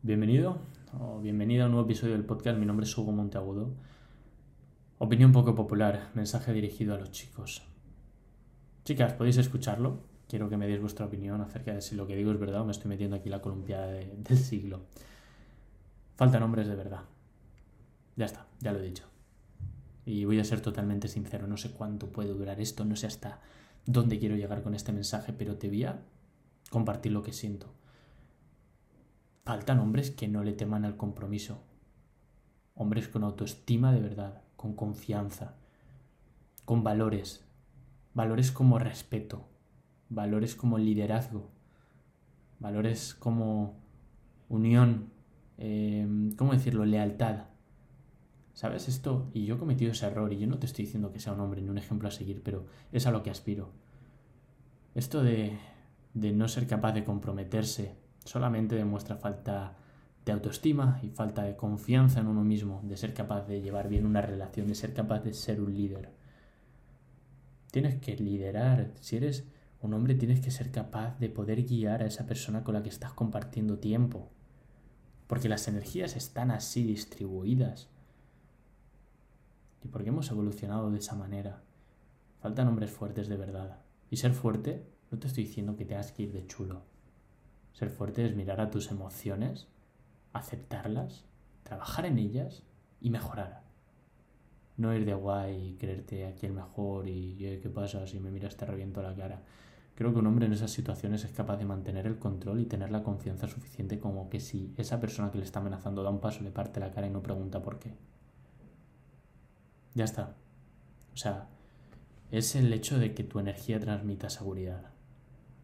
Bienvenido 0.00 0.60
o 0.96 1.18
bienvenida 1.20 1.64
a 1.64 1.66
un 1.66 1.72
nuevo 1.72 1.84
episodio 1.84 2.12
del 2.12 2.24
podcast. 2.24 2.56
Mi 2.56 2.64
nombre 2.64 2.86
es 2.86 2.96
Hugo 2.96 3.10
Monteagudo. 3.10 3.74
Opinión 4.98 5.32
poco 5.32 5.56
popular, 5.56 6.12
mensaje 6.14 6.52
dirigido 6.52 6.94
a 6.94 6.98
los 6.98 7.10
chicos. 7.10 7.64
Chicas, 8.84 9.14
¿podéis 9.14 9.38
escucharlo? 9.38 10.04
Quiero 10.28 10.48
que 10.48 10.56
me 10.56 10.68
deis 10.68 10.80
vuestra 10.80 11.06
opinión 11.06 11.40
acerca 11.40 11.74
de 11.74 11.80
si 11.80 11.96
lo 11.96 12.06
que 12.06 12.14
digo 12.14 12.30
es 12.30 12.38
verdad 12.38 12.60
o 12.60 12.64
me 12.64 12.70
estoy 12.70 12.88
metiendo 12.88 13.16
aquí 13.16 13.28
la 13.28 13.42
columpiada 13.42 13.88
del 13.88 14.38
siglo. 14.38 14.82
Faltan 16.14 16.44
hombres 16.44 16.68
de 16.68 16.76
verdad. 16.76 17.02
Ya 18.14 18.26
está, 18.26 18.46
ya 18.60 18.72
lo 18.72 18.78
he 18.78 18.82
dicho. 18.82 19.04
Y 20.06 20.24
voy 20.24 20.38
a 20.38 20.44
ser 20.44 20.60
totalmente 20.60 21.08
sincero, 21.08 21.48
no 21.48 21.56
sé 21.56 21.72
cuánto 21.72 22.12
puede 22.12 22.32
durar 22.34 22.60
esto, 22.60 22.84
no 22.84 22.94
sé 22.94 23.08
hasta 23.08 23.40
dónde 23.84 24.20
quiero 24.20 24.36
llegar 24.36 24.62
con 24.62 24.74
este 24.74 24.92
mensaje, 24.92 25.32
pero 25.32 25.56
te 25.56 25.66
voy 25.66 25.82
a 25.82 26.04
compartir 26.70 27.10
lo 27.10 27.24
que 27.24 27.32
siento. 27.32 27.74
Faltan 29.48 29.78
hombres 29.78 30.10
que 30.10 30.28
no 30.28 30.44
le 30.44 30.52
teman 30.52 30.84
al 30.84 30.98
compromiso. 30.98 31.62
Hombres 32.74 33.08
con 33.08 33.24
autoestima 33.24 33.94
de 33.94 34.00
verdad, 34.02 34.42
con 34.56 34.74
confianza, 34.74 35.54
con 36.66 36.84
valores. 36.84 37.46
Valores 38.12 38.52
como 38.52 38.78
respeto, 38.78 39.48
valores 40.10 40.54
como 40.54 40.76
liderazgo, 40.76 41.48
valores 42.58 43.14
como 43.14 43.78
unión, 44.50 45.12
eh, 45.56 46.06
¿cómo 46.36 46.52
decirlo? 46.52 46.84
Lealtad. 46.84 47.46
¿Sabes 48.52 48.86
esto? 48.86 49.30
Y 49.32 49.46
yo 49.46 49.54
he 49.54 49.58
cometido 49.58 49.92
ese 49.92 50.08
error 50.08 50.30
y 50.30 50.38
yo 50.38 50.46
no 50.46 50.58
te 50.58 50.66
estoy 50.66 50.84
diciendo 50.84 51.10
que 51.10 51.20
sea 51.20 51.32
un 51.32 51.40
hombre 51.40 51.62
ni 51.62 51.70
un 51.70 51.78
ejemplo 51.78 52.08
a 52.08 52.10
seguir, 52.10 52.42
pero 52.42 52.66
es 52.92 53.06
a 53.06 53.12
lo 53.12 53.22
que 53.22 53.30
aspiro. 53.30 53.70
Esto 54.94 55.22
de, 55.22 55.58
de 56.12 56.32
no 56.34 56.48
ser 56.48 56.66
capaz 56.66 56.92
de 56.92 57.04
comprometerse 57.04 57.96
solamente 58.28 58.76
demuestra 58.76 59.16
falta 59.16 59.76
de 60.24 60.32
autoestima 60.32 61.00
y 61.02 61.08
falta 61.08 61.42
de 61.42 61.56
confianza 61.56 62.20
en 62.20 62.26
uno 62.26 62.44
mismo, 62.44 62.82
de 62.84 62.96
ser 62.96 63.14
capaz 63.14 63.46
de 63.46 63.62
llevar 63.62 63.88
bien 63.88 64.04
una 64.04 64.20
relación, 64.20 64.68
de 64.68 64.74
ser 64.74 64.92
capaz 64.92 65.20
de 65.20 65.32
ser 65.32 65.60
un 65.60 65.74
líder. 65.74 66.10
Tienes 67.70 67.96
que 68.00 68.16
liderar. 68.16 68.92
Si 69.00 69.16
eres 69.16 69.44
un 69.80 69.94
hombre, 69.94 70.14
tienes 70.14 70.40
que 70.40 70.50
ser 70.50 70.70
capaz 70.70 71.18
de 71.18 71.30
poder 71.30 71.64
guiar 71.64 72.02
a 72.02 72.06
esa 72.06 72.26
persona 72.26 72.62
con 72.62 72.74
la 72.74 72.82
que 72.82 72.90
estás 72.90 73.12
compartiendo 73.12 73.78
tiempo. 73.78 74.28
Porque 75.26 75.48
las 75.48 75.66
energías 75.68 76.16
están 76.16 76.50
así 76.50 76.82
distribuidas 76.82 77.88
y 79.82 79.88
por 79.88 80.02
qué 80.02 80.08
hemos 80.08 80.30
evolucionado 80.30 80.90
de 80.90 80.98
esa 80.98 81.14
manera. 81.14 81.62
Faltan 82.40 82.68
hombres 82.68 82.90
fuertes 82.90 83.28
de 83.28 83.36
verdad. 83.36 83.80
Y 84.10 84.16
ser 84.16 84.32
fuerte, 84.32 84.86
no 85.10 85.18
te 85.18 85.26
estoy 85.26 85.44
diciendo 85.44 85.76
que 85.76 85.84
tengas 85.84 86.12
que 86.12 86.24
ir 86.24 86.32
de 86.32 86.46
chulo. 86.46 86.82
Ser 87.78 87.90
fuerte 87.90 88.26
es 88.26 88.34
mirar 88.34 88.60
a 88.60 88.72
tus 88.72 88.90
emociones, 88.90 89.68
aceptarlas, 90.32 91.26
trabajar 91.62 92.06
en 92.06 92.18
ellas 92.18 92.64
y 93.00 93.10
mejorar. 93.10 93.62
No 94.76 94.92
ir 94.96 95.04
de 95.04 95.14
guay 95.14 95.68
y 95.68 95.74
creerte 95.76 96.26
aquí 96.26 96.46
el 96.46 96.54
mejor 96.54 97.08
y 97.08 97.36
qué 97.62 97.70
pasa 97.72 98.04
si 98.08 98.18
me 98.18 98.32
miras 98.32 98.56
te 98.56 98.66
reviento 98.66 99.00
la 99.00 99.14
cara. 99.14 99.44
Creo 99.94 100.12
que 100.12 100.18
un 100.18 100.26
hombre 100.26 100.46
en 100.46 100.54
esas 100.54 100.72
situaciones 100.72 101.22
es 101.22 101.30
capaz 101.30 101.56
de 101.58 101.66
mantener 101.66 102.08
el 102.08 102.18
control 102.18 102.58
y 102.58 102.66
tener 102.66 102.90
la 102.90 103.04
confianza 103.04 103.46
suficiente 103.46 104.00
como 104.00 104.28
que 104.28 104.40
si 104.40 104.74
esa 104.76 104.98
persona 104.98 105.30
que 105.30 105.38
le 105.38 105.44
está 105.44 105.60
amenazando 105.60 106.02
da 106.02 106.10
un 106.10 106.18
paso 106.18 106.42
le 106.42 106.50
parte 106.50 106.80
la 106.80 106.90
cara 106.90 107.06
y 107.06 107.10
no 107.10 107.22
pregunta 107.22 107.62
por 107.62 107.78
qué. 107.78 107.94
Ya 109.94 110.02
está. 110.02 110.34
O 111.14 111.16
sea, 111.16 111.46
es 112.32 112.56
el 112.56 112.72
hecho 112.72 112.98
de 112.98 113.14
que 113.14 113.22
tu 113.22 113.38
energía 113.38 113.78
transmita 113.78 114.30
seguridad. 114.30 114.97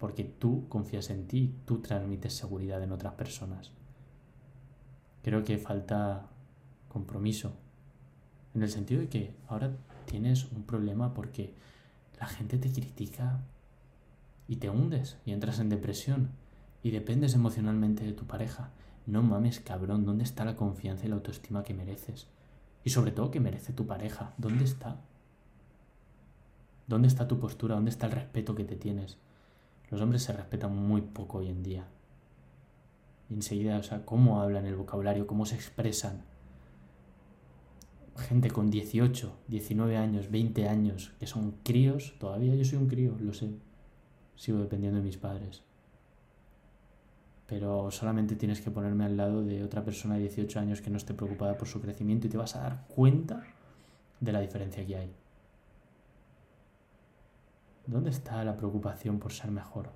Porque 0.00 0.24
tú 0.24 0.66
confías 0.68 1.10
en 1.10 1.28
ti, 1.28 1.54
tú 1.66 1.80
transmites 1.80 2.32
seguridad 2.32 2.82
en 2.82 2.90
otras 2.90 3.12
personas. 3.14 3.70
Creo 5.22 5.44
que 5.44 5.58
falta 5.58 6.26
compromiso. 6.88 7.52
En 8.54 8.62
el 8.62 8.70
sentido 8.70 9.02
de 9.02 9.08
que 9.08 9.36
ahora 9.46 9.76
tienes 10.06 10.50
un 10.50 10.64
problema 10.64 11.14
porque 11.14 11.54
la 12.18 12.26
gente 12.26 12.58
te 12.58 12.72
critica 12.72 13.40
y 14.48 14.56
te 14.56 14.70
hundes 14.70 15.18
y 15.24 15.32
entras 15.32 15.60
en 15.60 15.68
depresión 15.68 16.30
y 16.82 16.90
dependes 16.90 17.34
emocionalmente 17.34 18.04
de 18.04 18.14
tu 18.14 18.26
pareja. 18.26 18.70
No 19.06 19.22
mames, 19.22 19.60
cabrón, 19.60 20.04
¿dónde 20.06 20.24
está 20.24 20.44
la 20.44 20.56
confianza 20.56 21.04
y 21.04 21.10
la 21.10 21.16
autoestima 21.16 21.62
que 21.62 21.74
mereces? 21.74 22.26
Y 22.84 22.90
sobre 22.90 23.12
todo 23.12 23.30
que 23.30 23.38
merece 23.38 23.74
tu 23.74 23.86
pareja. 23.86 24.32
¿Dónde 24.38 24.64
está? 24.64 24.96
¿Dónde 26.86 27.08
está 27.08 27.28
tu 27.28 27.38
postura? 27.38 27.74
¿Dónde 27.74 27.90
está 27.90 28.06
el 28.06 28.12
respeto 28.12 28.54
que 28.54 28.64
te 28.64 28.76
tienes? 28.76 29.18
Los 29.90 30.00
hombres 30.00 30.22
se 30.22 30.32
respetan 30.32 30.74
muy 30.74 31.02
poco 31.02 31.38
hoy 31.38 31.48
en 31.48 31.62
día. 31.62 31.86
Y 33.28 33.34
enseguida, 33.34 33.78
o 33.78 33.82
sea, 33.82 34.04
cómo 34.04 34.40
hablan 34.40 34.66
el 34.66 34.76
vocabulario, 34.76 35.26
cómo 35.26 35.46
se 35.46 35.54
expresan. 35.54 36.22
Gente 38.16 38.50
con 38.50 38.70
18, 38.70 39.32
19 39.48 39.96
años, 39.96 40.30
20 40.30 40.68
años, 40.68 41.12
que 41.18 41.26
son 41.26 41.52
críos, 41.62 42.14
todavía 42.18 42.54
yo 42.54 42.64
soy 42.64 42.78
un 42.78 42.88
crío, 42.88 43.16
lo 43.20 43.32
sé. 43.32 43.50
Sigo 44.36 44.58
dependiendo 44.58 44.98
de 44.98 45.04
mis 45.04 45.16
padres 45.16 45.62
pero 47.50 47.90
solamente 47.90 48.36
tienes 48.36 48.60
que 48.60 48.70
ponerme 48.70 49.04
al 49.04 49.16
lado 49.16 49.42
de 49.42 49.64
otra 49.64 49.84
persona 49.84 50.14
de 50.14 50.20
18 50.20 50.60
años 50.60 50.80
que 50.80 50.88
no 50.88 50.98
esté 50.98 51.14
preocupada 51.14 51.58
por 51.58 51.66
su 51.66 51.80
crecimiento 51.80 52.28
y 52.28 52.30
te 52.30 52.36
vas 52.36 52.54
a 52.54 52.60
dar 52.60 52.86
cuenta 52.86 53.42
de 54.20 54.30
la 54.30 54.40
diferencia 54.40 54.86
que 54.86 54.96
hay. 54.96 55.12
¿Dónde 57.86 58.10
está 58.10 58.44
la 58.44 58.56
preocupación 58.56 59.18
por 59.18 59.32
ser 59.32 59.50
mejor? 59.50 59.90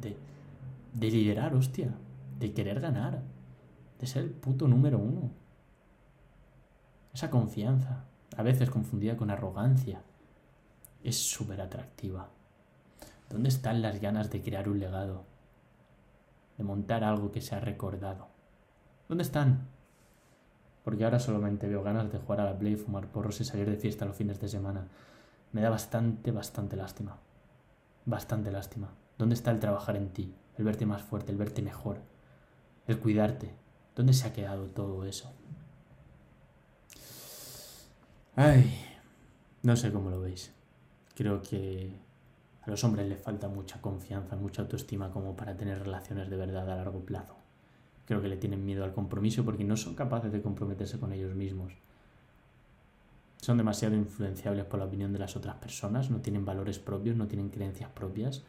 De, 0.00 0.16
de 0.94 1.10
liderar, 1.10 1.54
hostia, 1.54 1.94
de 2.38 2.52
querer 2.52 2.80
ganar, 2.80 3.22
de 4.00 4.06
ser 4.06 4.24
el 4.24 4.30
puto 4.30 4.66
número 4.66 4.98
uno. 4.98 5.30
Esa 7.14 7.30
confianza, 7.30 8.04
a 8.36 8.42
veces 8.42 8.70
confundida 8.70 9.16
con 9.16 9.30
arrogancia, 9.30 10.02
es 11.04 11.16
súper 11.16 11.60
atractiva. 11.60 12.28
¿Dónde 13.28 13.48
están 13.48 13.82
las 13.82 14.00
ganas 14.00 14.30
de 14.30 14.42
crear 14.42 14.68
un 14.68 14.80
legado? 14.80 15.32
de 16.56 16.64
montar 16.64 17.04
algo 17.04 17.30
que 17.30 17.40
se 17.40 17.54
ha 17.54 17.60
recordado. 17.60 18.28
¿Dónde 19.08 19.24
están? 19.24 19.68
Porque 20.84 21.04
ahora 21.04 21.20
solamente 21.20 21.68
veo 21.68 21.82
ganas 21.82 22.10
de 22.12 22.18
jugar 22.18 22.40
a 22.40 22.44
la 22.44 22.58
Play, 22.58 22.76
fumar 22.76 23.06
porros 23.06 23.40
y 23.40 23.44
salir 23.44 23.68
de 23.68 23.76
fiesta 23.76 24.04
los 24.04 24.16
fines 24.16 24.40
de 24.40 24.48
semana. 24.48 24.88
Me 25.52 25.60
da 25.60 25.70
bastante, 25.70 26.30
bastante 26.30 26.76
lástima. 26.76 27.18
Bastante 28.06 28.50
lástima. 28.50 28.94
¿Dónde 29.18 29.34
está 29.34 29.50
el 29.50 29.60
trabajar 29.60 29.96
en 29.96 30.08
ti? 30.08 30.34
El 30.56 30.64
verte 30.64 30.86
más 30.86 31.02
fuerte, 31.02 31.30
el 31.30 31.38
verte 31.38 31.62
mejor. 31.62 31.98
El 32.86 32.98
cuidarte. 32.98 33.54
¿Dónde 33.94 34.14
se 34.14 34.26
ha 34.26 34.32
quedado 34.32 34.66
todo 34.66 35.04
eso? 35.04 35.32
Ay, 38.34 38.74
no 39.62 39.76
sé 39.76 39.92
cómo 39.92 40.10
lo 40.10 40.20
veis. 40.20 40.52
Creo 41.14 41.42
que 41.42 42.00
a 42.62 42.70
los 42.70 42.82
hombres 42.84 43.06
les 43.06 43.20
falta 43.20 43.48
mucha 43.48 43.80
confianza, 43.82 44.36
mucha 44.36 44.62
autoestima 44.62 45.10
como 45.10 45.36
para 45.36 45.56
tener 45.56 45.78
relaciones 45.80 46.30
de 46.30 46.36
verdad 46.36 46.70
a 46.70 46.76
largo 46.76 47.00
plazo. 47.00 47.36
Creo 48.06 48.22
que 48.22 48.28
le 48.28 48.38
tienen 48.38 48.64
miedo 48.64 48.84
al 48.84 48.94
compromiso 48.94 49.44
porque 49.44 49.64
no 49.64 49.76
son 49.76 49.94
capaces 49.94 50.32
de 50.32 50.40
comprometerse 50.40 50.98
con 50.98 51.12
ellos 51.12 51.34
mismos. 51.34 51.74
Son 53.42 53.58
demasiado 53.58 53.96
influenciables 53.96 54.64
por 54.66 54.78
la 54.78 54.86
opinión 54.86 55.12
de 55.12 55.18
las 55.18 55.34
otras 55.34 55.56
personas, 55.56 56.10
no 56.10 56.20
tienen 56.20 56.44
valores 56.44 56.78
propios, 56.78 57.16
no 57.16 57.26
tienen 57.26 57.50
creencias 57.50 57.90
propias, 57.90 58.44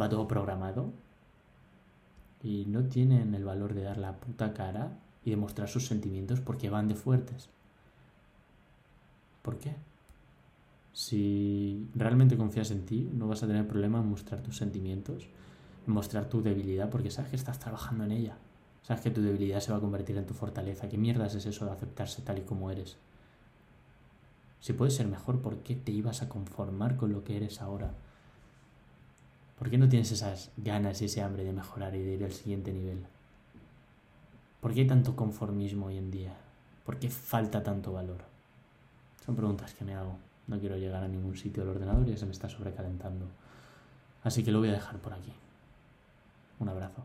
va 0.00 0.08
todo 0.08 0.26
programado 0.26 0.92
y 2.42 2.64
no 2.66 2.82
tienen 2.86 3.36
el 3.36 3.44
valor 3.44 3.72
de 3.72 3.84
dar 3.84 3.98
la 3.98 4.16
puta 4.16 4.52
cara 4.52 4.98
y 5.24 5.30
demostrar 5.30 5.68
sus 5.68 5.86
sentimientos 5.86 6.40
porque 6.40 6.68
van 6.68 6.88
de 6.88 6.96
fuertes. 6.96 7.50
¿Por 9.42 9.58
qué? 9.58 9.76
Si 10.92 11.88
realmente 11.94 12.36
confías 12.36 12.72
en 12.72 12.84
ti, 12.84 13.08
no 13.12 13.28
vas 13.28 13.44
a 13.44 13.46
tener 13.46 13.68
problema 13.68 14.00
en 14.00 14.08
mostrar 14.08 14.40
tus 14.40 14.56
sentimientos, 14.56 15.28
en 15.86 15.92
mostrar 15.92 16.28
tu 16.28 16.42
debilidad, 16.42 16.90
porque 16.90 17.12
sabes 17.12 17.30
que 17.30 17.36
estás 17.36 17.60
trabajando 17.60 18.02
en 18.02 18.10
ella. 18.10 18.36
Sabes 18.82 19.04
que 19.04 19.10
tu 19.12 19.22
debilidad 19.22 19.60
se 19.60 19.70
va 19.70 19.78
a 19.78 19.80
convertir 19.80 20.16
en 20.16 20.26
tu 20.26 20.34
fortaleza. 20.34 20.88
¿Qué 20.88 20.98
mierdas 20.98 21.36
es 21.36 21.46
eso 21.46 21.64
de 21.64 21.70
aceptarse 21.70 22.22
tal 22.22 22.38
y 22.38 22.42
como 22.42 22.72
eres? 22.72 22.96
Si 24.66 24.72
puedes 24.72 24.96
ser 24.96 25.06
mejor, 25.06 25.38
¿por 25.42 25.58
qué 25.58 25.76
te 25.76 25.92
ibas 25.92 26.22
a 26.22 26.28
conformar 26.28 26.96
con 26.96 27.12
lo 27.12 27.22
que 27.22 27.36
eres 27.36 27.62
ahora? 27.62 27.94
¿Por 29.60 29.70
qué 29.70 29.78
no 29.78 29.88
tienes 29.88 30.10
esas 30.10 30.50
ganas 30.56 31.00
y 31.00 31.04
ese 31.04 31.22
hambre 31.22 31.44
de 31.44 31.52
mejorar 31.52 31.94
y 31.94 32.02
de 32.02 32.14
ir 32.14 32.24
al 32.24 32.32
siguiente 32.32 32.72
nivel? 32.72 33.06
¿Por 34.60 34.74
qué 34.74 34.80
hay 34.80 34.88
tanto 34.88 35.14
conformismo 35.14 35.86
hoy 35.86 35.98
en 35.98 36.10
día? 36.10 36.34
¿Por 36.84 36.98
qué 36.98 37.08
falta 37.08 37.62
tanto 37.62 37.92
valor? 37.92 38.24
Son 39.24 39.36
preguntas 39.36 39.72
que 39.72 39.84
me 39.84 39.94
hago. 39.94 40.18
No 40.48 40.58
quiero 40.58 40.76
llegar 40.76 41.04
a 41.04 41.08
ningún 41.08 41.36
sitio 41.36 41.62
del 41.62 41.76
ordenador 41.76 42.08
y 42.08 42.16
se 42.16 42.26
me 42.26 42.32
está 42.32 42.48
sobrecalentando. 42.48 43.26
Así 44.24 44.42
que 44.42 44.50
lo 44.50 44.58
voy 44.58 44.70
a 44.70 44.72
dejar 44.72 44.98
por 44.98 45.12
aquí. 45.12 45.32
Un 46.58 46.70
abrazo. 46.70 47.04